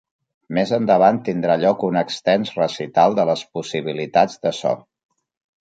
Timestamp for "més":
0.57-0.71